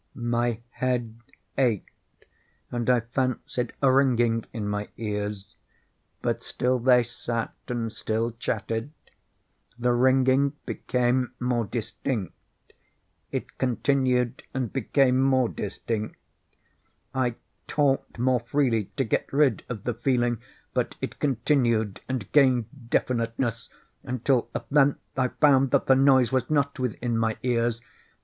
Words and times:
My 0.15 0.61
head 0.71 1.19
ached, 1.59 1.85
and 2.71 2.89
I 2.89 3.01
fancied 3.01 3.71
a 3.83 3.91
ringing 3.91 4.45
in 4.51 4.67
my 4.67 4.89
ears: 4.97 5.55
but 6.23 6.41
still 6.43 6.79
they 6.79 7.03
sat 7.03 7.53
and 7.67 7.93
still 7.93 8.31
chatted. 8.31 8.91
The 9.77 9.93
ringing 9.93 10.53
became 10.65 11.33
more 11.39 11.65
distinct:—it 11.65 13.59
continued 13.59 14.41
and 14.55 14.73
became 14.73 15.21
more 15.21 15.49
distinct: 15.49 16.17
I 17.13 17.35
talked 17.67 18.17
more 18.17 18.39
freely 18.39 18.85
to 18.97 19.03
get 19.03 19.31
rid 19.31 19.61
of 19.69 19.83
the 19.83 19.93
feeling: 19.93 20.39
but 20.73 20.95
it 20.99 21.19
continued 21.19 22.01
and 22.09 22.31
gained 22.31 22.89
definiteness—until, 22.89 24.49
at 24.55 24.65
length, 24.71 24.99
I 25.15 25.27
found 25.27 25.69
that 25.69 25.85
the 25.85 25.93
noise 25.95 26.31
was 26.31 26.49
not 26.49 26.79
within 26.79 27.19
my 27.19 27.37
ears. 27.43 27.81